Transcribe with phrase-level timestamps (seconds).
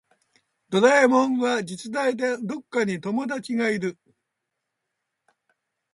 [0.71, 3.99] ドラえもんは実在でどこかに友達がいる